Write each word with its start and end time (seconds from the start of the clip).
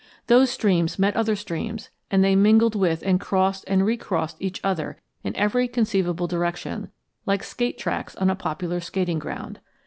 Those 0.25 0.49
streams 0.49 0.97
met 0.97 1.15
other 1.15 1.35
streams, 1.35 1.91
and 2.09 2.23
they 2.23 2.35
mingled 2.35 2.73
with 2.73 3.03
and 3.03 3.19
crossed 3.19 3.63
and 3.67 3.85
recrossed 3.85 4.37
each 4.39 4.59
other 4.63 4.99
in 5.23 5.35
every 5.35 5.67
conceivable 5.67 6.25
direction, 6.25 6.89
like 7.27 7.43
skate 7.43 7.77
tracks 7.77 8.15
on 8.15 8.27
a 8.27 8.35
popular 8.35 8.79
skating 8.79 9.19
ground. 9.19 9.59